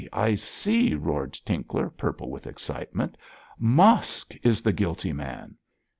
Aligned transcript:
I 0.11 0.33
see!' 0.33 0.95
roared 0.95 1.33
Tinkler, 1.45 1.91
purple 1.91 2.31
with 2.31 2.47
excitement. 2.47 3.17
'Mosk 3.59 4.35
is 4.41 4.61
the 4.63 4.73
guilty 4.73 5.13
man!' 5.13 5.57